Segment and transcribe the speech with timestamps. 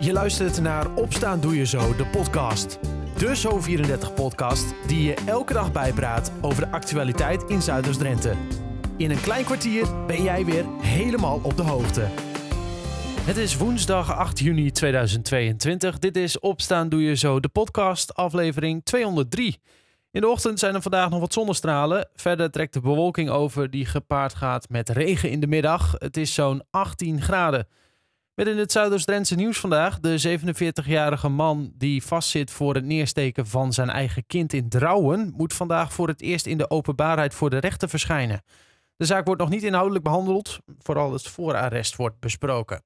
[0.00, 2.78] Je luistert naar Opstaan Doe Je Zo, de podcast.
[3.16, 8.34] De Zo34-podcast die je elke dag bijpraat over de actualiteit in Zuiders-Drenthe.
[8.96, 12.06] In een klein kwartier ben jij weer helemaal op de hoogte.
[13.20, 15.98] Het is woensdag 8 juni 2022.
[15.98, 19.58] Dit is Opstaan Doe Je Zo, de podcast, aflevering 203.
[20.10, 22.08] In de ochtend zijn er vandaag nog wat zonnestralen.
[22.14, 25.94] Verder trekt de bewolking over die gepaard gaat met regen in de middag.
[25.98, 27.66] Het is zo'n 18 graden.
[28.38, 33.72] Met in het Zuidoost-Drentse nieuws vandaag de 47-jarige man die vastzit voor het neersteken van
[33.72, 37.58] zijn eigen kind in Drouwen, moet vandaag voor het eerst in de openbaarheid voor de
[37.58, 38.42] rechter verschijnen.
[38.96, 42.82] De zaak wordt nog niet inhoudelijk behandeld, vooral het voorarrest wordt besproken.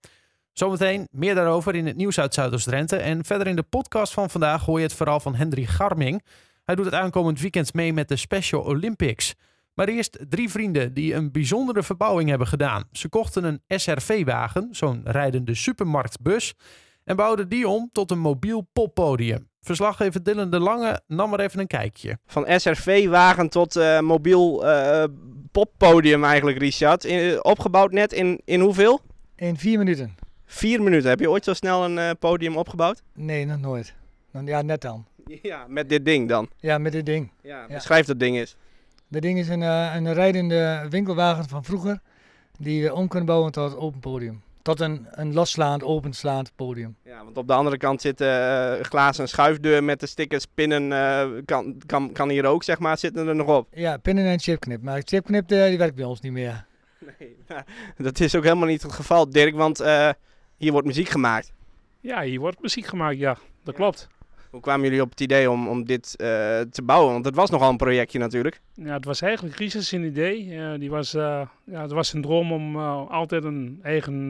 [0.52, 2.96] Zometeen meer daarover in het nieuws uit Zuidoost-Drenthe.
[2.96, 6.24] En verder in de podcast van vandaag hoor je het verhaal van Hendrik Garming.
[6.64, 9.34] Hij doet het aankomend weekend mee met de Special Olympics.
[9.74, 12.84] Maar eerst drie vrienden die een bijzondere verbouwing hebben gedaan.
[12.92, 16.54] Ze kochten een SRV-wagen, zo'n rijdende supermarktbus,
[17.04, 19.50] en bouwden die om tot een mobiel poppodium.
[19.60, 22.18] Verslaggever Dylan de Lange nam er even een kijkje.
[22.26, 25.04] Van SRV-wagen tot uh, mobiel uh,
[25.52, 27.04] poppodium eigenlijk, Richard.
[27.04, 29.00] In, opgebouwd net in, in hoeveel?
[29.36, 30.14] In vier minuten.
[30.44, 31.08] Vier minuten.
[31.08, 33.02] Heb je ooit zo snel een uh, podium opgebouwd?
[33.14, 33.94] Nee, nog nooit.
[34.44, 35.06] Ja, net dan.
[35.42, 36.48] Ja, met dit ding dan?
[36.56, 37.30] Ja, met dit ding.
[37.42, 38.56] Ja, beschrijf dat ding eens.
[39.12, 42.00] Dat ding is een, uh, een rijdende winkelwagen van vroeger,
[42.58, 44.42] die we om kunnen bouwen tot open podium.
[44.62, 46.96] Tot een, een losslaand, openslaand podium.
[47.04, 51.42] Ja, want op de andere kant zit uh, glazen schuifdeur met de stickers, pinnen, uh,
[51.44, 53.68] kan, kan, kan hier ook, zeg maar, zitten er nog op.
[53.74, 54.82] Ja, pinnen en chipknip.
[54.82, 56.64] Maar chipknip die werkt bij ons niet meer.
[57.18, 57.36] Nee,
[57.96, 59.78] dat is ook helemaal niet het geval, Dirk, want
[60.56, 61.52] hier wordt muziek gemaakt.
[62.00, 63.32] Ja, hier wordt muziek gemaakt, ja.
[63.32, 63.72] Dat ja.
[63.72, 64.08] klopt.
[64.52, 66.26] Hoe kwamen jullie op het idee om, om dit uh,
[66.60, 67.12] te bouwen?
[67.12, 68.60] Want het was nogal een projectje natuurlijk.
[68.74, 70.46] Ja, het was eigenlijk Richard zijn idee.
[70.46, 74.28] Uh, die was, uh, ja, het was zijn droom om altijd een eigen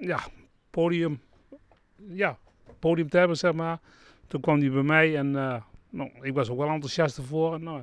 [0.00, 0.20] ja,
[0.70, 1.20] podium,
[2.08, 2.38] ja,
[2.78, 3.78] podium te hebben, zeg maar.
[4.26, 5.30] Toen kwam hij bij mij en
[5.90, 7.54] nou, ik was ook wel enthousiast ervoor.
[7.54, 7.82] En, nou,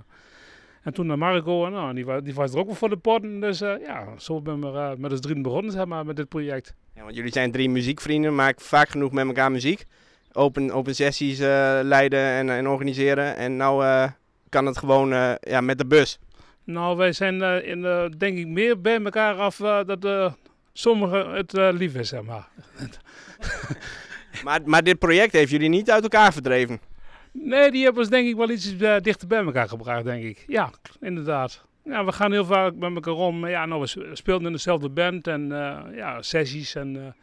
[0.82, 3.40] en toen naar Marco, en, nou, die, die was er ook wel voor de potten.
[3.40, 6.74] Dus ja, zo ben we met ons drieën begonnen, zeg maar, met dit project.
[6.96, 9.86] Ja, want jullie zijn drie muziekvrienden, maken vaak genoeg met elkaar muziek
[10.34, 13.36] open, open sessies uh, leiden en, en, organiseren.
[13.36, 14.10] En nou uh,
[14.50, 16.20] kan het gewoon uh, ja, met de bus.
[16.64, 17.82] Nou, wij zijn in,
[18.18, 19.56] denk ik meer bij elkaar af
[19.86, 20.34] dat
[20.74, 22.48] sommigen het lief is, zeg maar.
[24.44, 24.60] maar.
[24.66, 26.80] Maar dit project heeft jullie niet uit elkaar verdreven?
[27.32, 30.44] Nee, die hebben ons denk ik wel iets dichter bij elkaar gebracht, denk ik.
[30.48, 30.70] Ja,
[31.02, 31.66] inderdaad.
[31.84, 33.48] Ja, we gaan heel vaak met elkaar om.
[33.48, 35.48] Ja, nou, we speelden in dezelfde band en
[35.96, 37.16] ja, sessies en...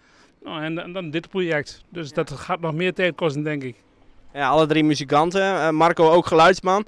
[0.42, 1.84] Nou, en, en, dan dit project.
[1.88, 2.14] Dus ja.
[2.14, 3.76] dat gaat nog meer tijd kosten, denk ik.
[4.32, 5.42] Ja, alle drie muzikanten.
[5.42, 6.86] Uh, Marco ook geluidsman.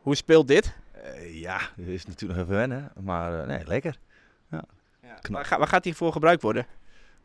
[0.00, 0.74] Hoe speelt dit?
[0.96, 2.92] Uh, ja, dat is natuurlijk even wennen.
[3.00, 3.98] Maar uh, nee, lekker.
[4.50, 4.64] Ja.
[5.02, 5.18] ja.
[5.30, 6.66] Waar, ga, waar, gaat die voor gebruikt worden?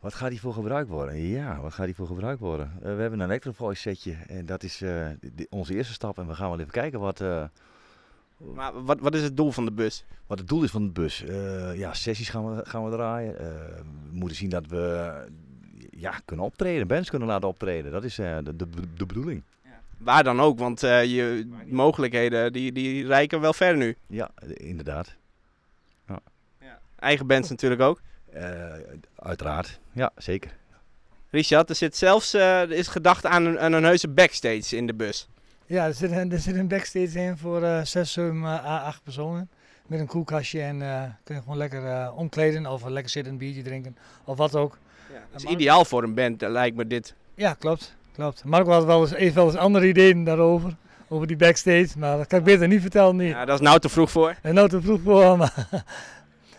[0.00, 1.16] Wat gaat die voor gebruikt worden?
[1.16, 2.72] Ja, wat gaat die voor gebruikt worden?
[2.80, 4.16] we hebben een Electrovoice setje.
[4.26, 4.82] En dat is
[5.20, 6.18] die, onze eerste stap.
[6.18, 7.20] En we gaan wel even kijken wat...
[8.54, 10.04] maar wat, wat is het doel van de bus?
[10.26, 11.24] Wat het doel is van de bus?
[11.74, 13.34] ja, sessies gaan we, gaan we draaien.
[13.34, 15.14] we moeten zien dat we
[15.96, 17.92] ja, kunnen optreden, bands kunnen laten optreden.
[17.92, 18.66] Dat is uh, de, de,
[18.96, 19.42] de, bedoeling.
[19.64, 19.80] Ja.
[19.98, 23.96] Waar dan ook, want uh, je mogelijkheden die, die reiken wel ver nu.
[24.06, 25.14] Ja, inderdaad.
[26.08, 26.18] Ja.
[26.60, 26.78] ja.
[26.98, 28.00] Eigen bands natuurlijk ook.
[28.34, 28.72] Uh,
[29.16, 30.56] uiteraard, ja, zeker.
[31.30, 34.94] Richard, er zit zelfs er is gedacht aan een, aan een heuse backstage in de
[34.94, 35.28] bus.
[35.66, 39.50] Ja, er zit een, er zit een backstage in voor uh, 6, 7, 8 personen.
[39.86, 40.78] Met een koelkastje en
[41.24, 44.78] kun je gewoon lekker omkleden of lekker zitten, een biertje drinken of wat ook.
[45.12, 47.14] Ja, dat is ideaal voor een band, lijkt me dit.
[47.34, 47.96] Ja, klopt.
[48.12, 48.44] klopt.
[48.44, 50.76] Marco had wel eens, heeft wel eens andere ideeën daarover.
[51.08, 53.16] Over die backstage, maar dat kan ik beter niet vertellen.
[53.16, 53.28] Niet.
[53.28, 54.36] Ja, dat is nou te vroeg voor.
[54.42, 55.68] En nou te vroeg voor, maar...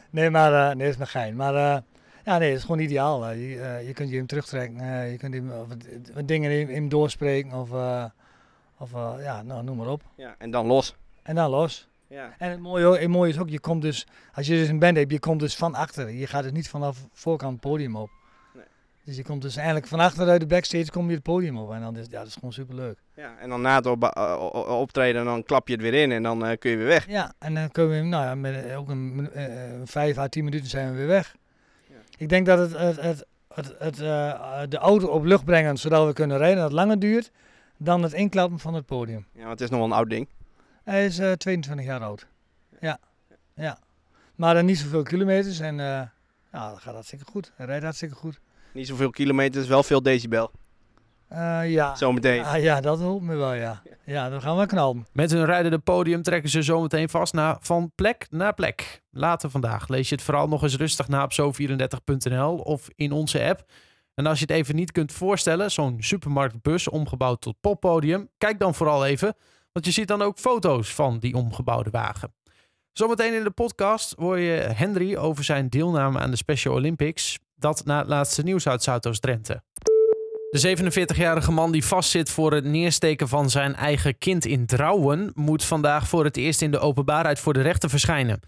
[0.09, 1.35] nee, maar uh, nee, dat is maar gein.
[1.35, 1.77] Maar uh,
[2.25, 3.31] ja, nee, dat is gewoon ideaal.
[3.31, 5.67] Uh, je, je kunt je hem terugtrekken, je kunt hem, of,
[6.25, 7.69] dingen in hem doorspreken of,
[8.77, 10.01] of ja, nou, noem maar op.
[10.15, 10.95] Ja, en dan los.
[11.23, 11.87] En dan los.
[12.07, 12.33] Ja.
[12.37, 14.97] En het mooie, het mooie is ook, je komt dus, als je dus een band
[14.97, 16.09] hebt, je komt dus van achter.
[16.09, 18.09] Je gaat dus niet vanaf voorkant het podium op.
[19.05, 21.71] Dus je komt dus eigenlijk van achteruit de backstage kom je het podium op.
[21.71, 22.97] En dan is ja, dat is gewoon superleuk.
[23.15, 26.23] Ja, en dan na het op, uh, optreden dan klap je het weer in en
[26.23, 27.07] dan uh, kun je weer weg.
[27.07, 29.43] Ja, en dan kunnen we nou ja, met ook een uh,
[29.83, 31.35] vijf à tien minuten zijn we weer weg.
[31.87, 31.95] Ja.
[32.17, 36.13] Ik denk dat het, het, het, het, het de auto op lucht brengen zodat we
[36.13, 37.31] kunnen rijden, dat langer duurt
[37.77, 39.25] dan het inklappen van het podium.
[39.31, 40.27] Ja, want het is nog wel een oud ding.
[40.83, 42.27] Hij is 22 jaar oud.
[42.79, 42.99] Ja,
[43.55, 43.77] ja.
[44.35, 46.11] Maar dan niet zoveel kilometers en ja,
[46.51, 47.51] dat gaat hartstikke goed.
[47.55, 48.39] Hij rijdt hartstikke goed.
[48.73, 50.51] Niet zoveel kilometers, wel veel decibel.
[51.31, 51.95] Uh, ja.
[51.95, 52.43] Zometeen.
[52.43, 53.81] Ah, ja, dat helpt me wel, ja.
[54.05, 55.05] Ja, dan gaan we knallen.
[55.11, 59.01] Met hun rijdende podium trekken ze zometeen vast naar van plek naar plek.
[59.11, 63.43] Later vandaag lees je het vooral nog eens rustig na op zo34.nl of in onze
[63.43, 63.63] app.
[64.13, 68.75] En als je het even niet kunt voorstellen, zo'n supermarktbus omgebouwd tot poppodium, kijk dan
[68.75, 69.35] vooral even,
[69.71, 72.33] want je ziet dan ook foto's van die omgebouwde wagen.
[72.91, 77.39] Zometeen in de podcast hoor je Henry over zijn deelname aan de Special Olympics.
[77.63, 79.61] Dat na het laatste nieuws uit Zuidoost-Drenthe.
[80.49, 85.31] De 47-jarige man die vastzit voor het neersteken van zijn eigen kind in Drouwen...
[85.35, 88.39] moet vandaag voor het eerst in de openbaarheid voor de rechter verschijnen.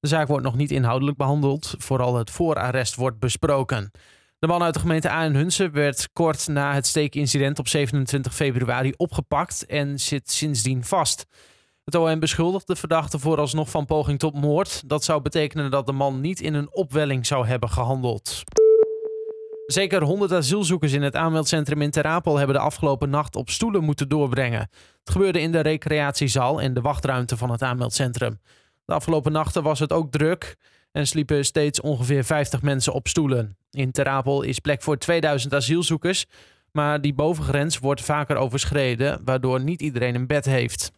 [0.00, 3.90] De zaak wordt nog niet inhoudelijk behandeld, vooral het voorarrest wordt besproken.
[4.38, 9.66] De man uit de gemeente Aardenhunsen werd kort na het steekincident op 27 februari opgepakt
[9.66, 11.26] en zit sindsdien vast.
[11.84, 14.82] Het OM beschuldigt de verdachte vooralsnog van poging tot moord.
[14.88, 18.44] Dat zou betekenen dat de man niet in een opwelling zou hebben gehandeld.
[19.72, 24.08] Zeker 100 asielzoekers in het aanmeldcentrum in Terapel hebben de afgelopen nacht op stoelen moeten
[24.08, 24.70] doorbrengen.
[24.98, 28.40] Het gebeurde in de recreatiezaal en de wachtruimte van het aanmeldcentrum.
[28.84, 30.56] De afgelopen nachten was het ook druk
[30.92, 33.56] en sliepen steeds ongeveer 50 mensen op stoelen.
[33.70, 36.26] In Terapel is plek voor 2000 asielzoekers,
[36.72, 40.92] maar die bovengrens wordt vaker overschreden, waardoor niet iedereen een bed heeft.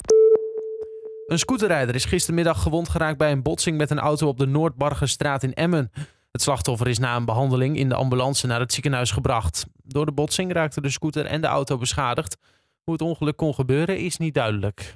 [1.26, 5.42] Een scooterrijder is gistermiddag gewond geraakt bij een botsing met een auto op de Noordbargerstraat
[5.42, 5.90] in Emmen.
[6.32, 9.66] Het slachtoffer is na een behandeling in de ambulance naar het ziekenhuis gebracht.
[9.84, 12.36] Door de botsing raakten de scooter en de auto beschadigd.
[12.82, 14.92] Hoe het ongeluk kon gebeuren is niet duidelijk.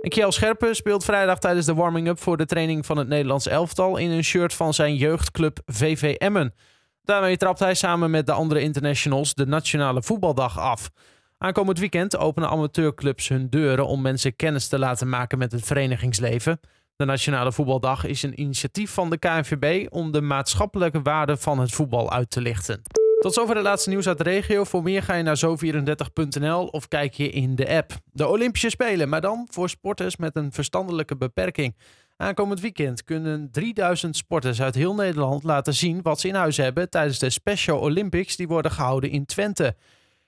[0.00, 3.96] En Kjell Scherpen speelt vrijdag tijdens de warming-up voor de training van het Nederlands elftal
[3.96, 6.54] in een shirt van zijn jeugdclub VV Emmen.
[7.02, 10.90] Daarmee trapt hij samen met de andere internationals de Nationale Voetbaldag af.
[11.38, 16.60] Aankomend weekend openen amateurclubs hun deuren om mensen kennis te laten maken met het verenigingsleven.
[17.00, 21.72] De Nationale Voetbaldag is een initiatief van de KNVB om de maatschappelijke waarde van het
[21.72, 22.82] voetbal uit te lichten.
[23.20, 24.64] Tot zover de laatste nieuws uit de regio.
[24.64, 27.92] Voor meer ga je naar zo34.nl of kijk je in de app.
[28.04, 31.76] De Olympische Spelen, maar dan voor sporters met een verstandelijke beperking.
[32.16, 36.90] Aankomend weekend kunnen 3000 sporters uit heel Nederland laten zien wat ze in huis hebben
[36.90, 39.76] tijdens de Special Olympics die worden gehouden in Twente.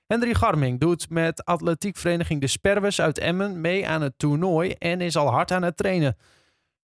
[0.06, 5.16] Hendrik Garming doet met atletiekvereniging De Sperwes uit Emmen mee aan het toernooi en is
[5.16, 6.16] al hard aan het trainen.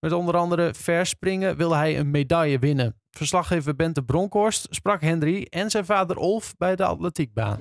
[0.01, 2.97] Met onder andere verspringen wil hij een medaille winnen.
[3.11, 7.59] Verslaggever Bente Bronkhorst sprak Henry en zijn vader Olf bij de atletiekbaan.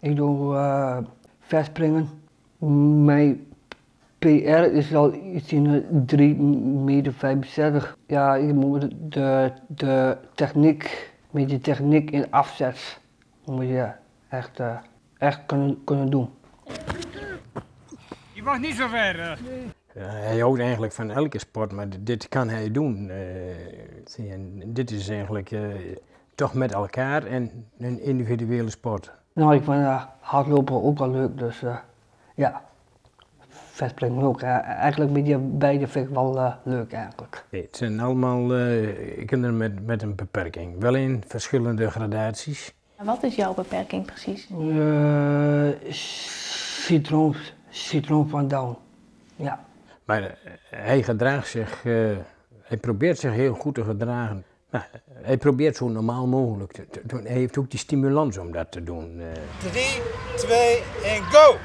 [0.00, 0.98] Ik doe uh,
[1.38, 2.08] verspringen.
[3.04, 3.46] Mijn
[4.18, 4.28] PR
[4.72, 7.96] is al iets in 3 meter 65.
[8.06, 13.00] Ja, je moet de, de techniek, met die techniek in afzet,
[13.44, 13.90] moet je
[14.28, 14.76] echt, uh,
[15.18, 16.28] echt kunnen, kunnen doen.
[18.44, 19.18] Je mag niet zo ver.
[19.20, 19.32] Uh.
[19.92, 23.08] hij houdt eigenlijk van elke sport, maar dit kan hij doen.
[24.18, 25.74] Uh, en dit is eigenlijk uh,
[26.34, 29.12] toch met elkaar en een individuele sport.
[29.32, 31.62] Nou, ik vind uh, hardlopen ook wel leuk, dus
[32.34, 32.62] ja,
[33.48, 34.42] verspringen ook.
[34.42, 37.44] eigenlijk met die beide vind ik wel leuk eigenlijk.
[37.50, 38.46] Nee, het zijn allemaal
[39.26, 42.74] kinderen met, met een beperking, wel in verschillende gradaties.
[43.02, 44.48] Wat is jouw beperking precies?
[46.84, 47.36] citroen,
[47.74, 48.76] citroen van Down,
[49.36, 49.64] ja.
[50.04, 50.38] Maar
[50.70, 52.16] hij gedraagt zich, uh,
[52.62, 54.44] hij probeert zich heel goed te gedragen.
[54.70, 57.22] Nou, hij probeert zo normaal mogelijk te doen.
[57.24, 59.22] Hij heeft ook die stimulans om dat te doen.
[59.58, 59.84] 3,
[60.36, 61.56] 2 en go!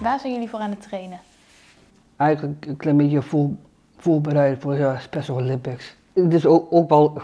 [0.00, 1.20] Waar zijn jullie voor aan het trainen?
[2.16, 3.50] Eigenlijk een klein beetje voor,
[3.96, 5.96] voorbereid voor de Special Olympics.
[6.12, 7.22] Het is ook, ook wel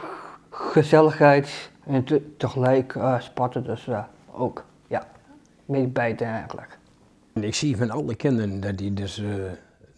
[0.51, 4.65] gezelligheid en te, tegelijk uh, sporten, dus uh, ook,
[5.73, 6.79] beetje bijten eigenlijk.
[7.33, 9.45] En ik zie van alle kinderen dat die dus uh,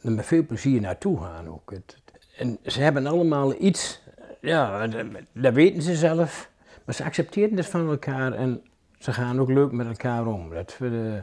[0.02, 1.71] er met veel plezier naartoe gaan ook.
[1.71, 1.97] Het,
[2.37, 4.02] en ze hebben allemaal iets,
[4.41, 4.87] ja,
[5.33, 6.50] dat weten ze zelf,
[6.85, 8.62] maar ze accepteren het van elkaar en
[8.99, 10.50] ze gaan ook leuk met elkaar om.
[10.50, 11.14] Dat, uh,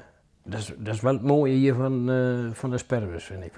[0.44, 3.54] dat, is, dat is wel het mooie hier van, uh, van de sperwers, vind ik.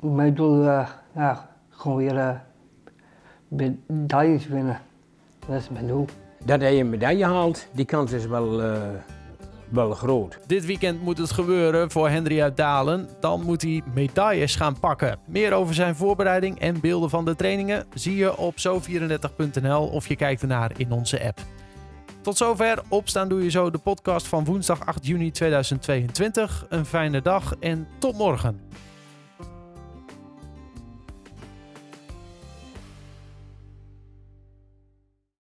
[0.00, 0.62] Mijn doel,
[1.14, 2.40] ja, gewoon weer
[3.48, 4.80] medailles winnen.
[5.46, 6.06] Dat is mijn doel.
[6.44, 8.76] Dat hij een medaille haalt, die kans is wel, uh,
[9.72, 10.38] wel groot.
[10.46, 13.08] Dit weekend moet het gebeuren voor Henry uit Dalen.
[13.20, 15.18] Dan moet hij medailles gaan pakken.
[15.26, 20.16] Meer over zijn voorbereiding en beelden van de trainingen zie je op zo34.nl of je
[20.16, 21.40] kijkt ernaar in onze app.
[22.22, 22.82] Tot zover.
[22.88, 26.66] Opstaan doe je zo de podcast van woensdag 8 juni 2022.
[26.68, 28.60] Een fijne dag en tot morgen.